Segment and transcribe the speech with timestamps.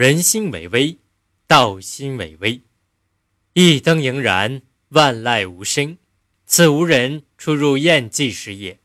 [0.00, 0.96] 人心为微，
[1.46, 2.62] 道心为微。
[3.52, 5.98] 一灯盈然，万籁无声，
[6.46, 8.80] 此无人出入宴祭时也。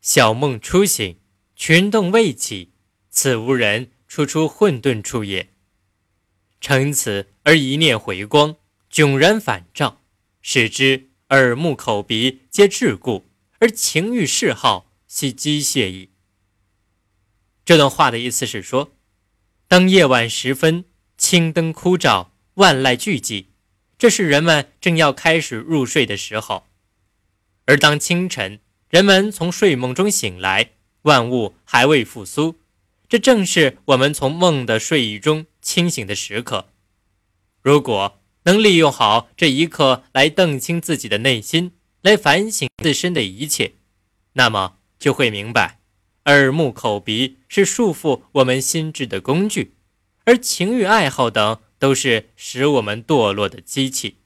[0.00, 1.18] 小梦初醒，
[1.56, 2.70] 群动未起，
[3.10, 5.52] 此无人初出混沌处也。
[6.60, 8.54] 乘此而一念回光，
[8.88, 10.00] 迥然反照，
[10.40, 13.24] 使之耳目口鼻皆桎梏，
[13.58, 16.10] 而情欲嗜好悉机械矣。
[17.64, 18.92] 这段话的意思是说，
[19.70, 20.84] 当夜晚时分，
[21.16, 23.44] 青灯枯照，万籁俱寂，
[23.96, 26.64] 这是人们正要开始入睡的时候；
[27.66, 30.70] 而当清晨，人们从睡梦中醒来，
[31.02, 32.56] 万物还未复苏，
[33.08, 35.46] 这正是我们从梦的睡意中。
[35.62, 36.70] 清醒的时刻，
[37.62, 41.70] 如果能利用好这一刻来澄清自己的内心，
[42.02, 43.74] 来反省自身的一切，
[44.32, 45.78] 那么就会明白，
[46.30, 49.74] 耳目口鼻是束缚我们心智的工具，
[50.24, 54.16] 而情欲爱好等都是使我们堕落的机器。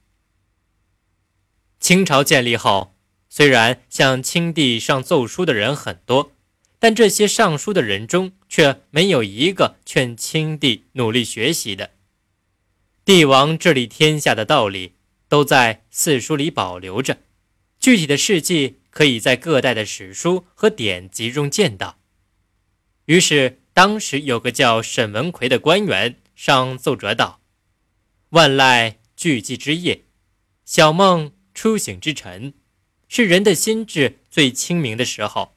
[1.79, 2.95] 清朝建立后，
[3.29, 6.31] 虽然向清帝上奏书的人很多。
[6.77, 11.91] 但这些上书的人中，却没有一个劝清帝努力学习的。
[13.03, 14.93] 帝王治理天下的道理，
[15.27, 17.17] 都在四书里保留着，
[17.79, 21.97] 具体的事迹可以在各代的史书和典籍中见到。
[23.05, 27.39] 于是，当时有个叫沈文奎的官员上奏折道
[28.29, 30.05] ：“万籁俱寂之夜，
[30.65, 32.53] 小梦初醒之晨，
[33.07, 35.55] 是人的心智最清明的时候。”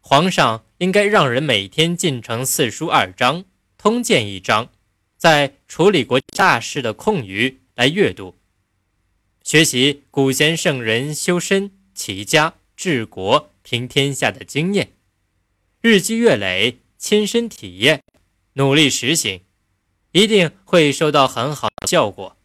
[0.00, 3.44] 皇上应该让人每天进城四书二章、
[3.76, 4.70] 通鉴一章，
[5.16, 8.34] 在处理国大事的空余来阅读，
[9.44, 14.92] 学习古贤圣人修身、齐家、治国、平天下的经验，
[15.80, 18.02] 日积月累，亲身体验，
[18.54, 19.44] 努力实行，
[20.10, 22.36] 一定会收到很好的效果。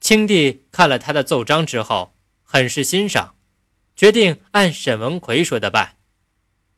[0.00, 3.36] 清帝看了他的奏章之后，很是欣赏，
[3.96, 5.96] 决定按沈文奎说的办。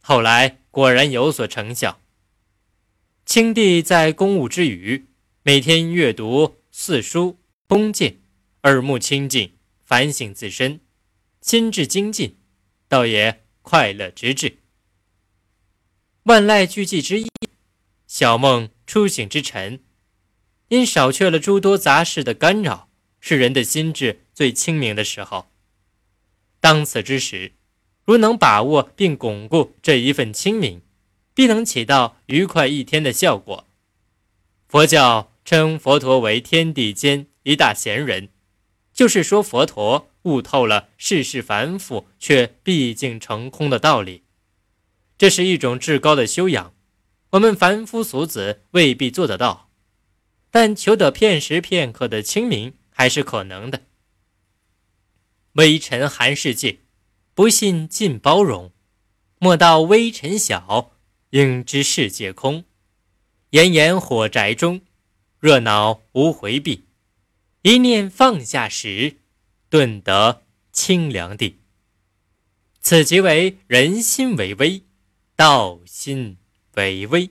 [0.00, 2.00] 后来果然有所成效。
[3.26, 5.06] 清帝在公务之余，
[5.42, 8.20] 每天阅读四书通鉴，
[8.62, 10.80] 耳目清净，反省自身，
[11.40, 12.36] 心智精进，
[12.86, 14.58] 倒也快乐之至。
[16.24, 17.28] 万籁俱寂之夜，
[18.06, 19.80] 小梦初醒之晨，
[20.68, 22.88] 因少却了诸多杂事的干扰，
[23.18, 25.48] 是人的心智最清明的时候。
[26.60, 27.52] 当此之时。
[28.04, 30.82] 如能把握并巩固这一份清明，
[31.34, 33.68] 必能起到愉快一天的效果。
[34.66, 38.30] 佛教称佛陀为天地间一大贤人，
[38.92, 44.24] 就是说佛陀悟透了世事繁复却毕竟成空的道理。
[45.22, 46.74] 这是一种至高的修养，
[47.30, 49.70] 我们凡夫俗子未必做得到，
[50.50, 53.82] 但求得片时片刻的清明还是可能的。
[55.52, 56.80] 微尘寒世界。
[57.34, 58.72] 不信尽包容，
[59.38, 60.90] 莫道微尘小，
[61.30, 62.64] 应知世界空。
[63.50, 64.80] 炎炎火宅中，
[65.38, 66.86] 热闹无回避。
[67.62, 69.18] 一念放下时，
[69.68, 71.60] 顿得清凉地。
[72.80, 74.82] 此即为人心为微，
[75.42, 76.36] 道心
[76.76, 77.28] 为微。